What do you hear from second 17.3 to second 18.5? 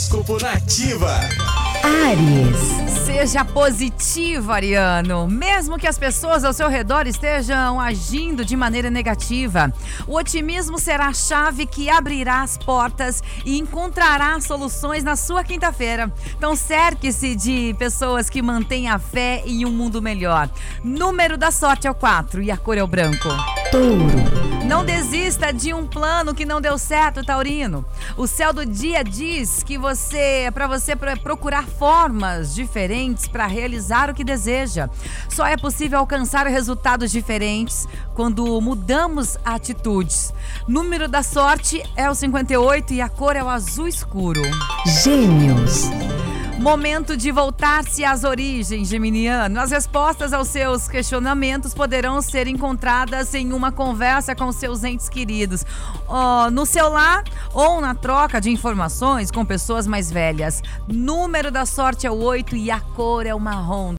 de pessoas que